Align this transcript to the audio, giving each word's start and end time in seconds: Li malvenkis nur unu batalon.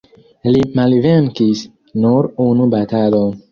Li 0.55 0.63
malvenkis 0.79 1.63
nur 2.07 2.33
unu 2.49 2.69
batalon. 2.75 3.33